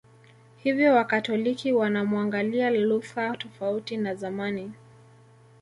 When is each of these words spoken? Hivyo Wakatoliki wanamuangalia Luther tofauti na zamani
Hivyo 0.57 0.93
Wakatoliki 0.93 1.73
wanamuangalia 1.73 2.69
Luther 2.69 3.37
tofauti 3.37 3.97
na 3.97 4.15
zamani 4.15 4.71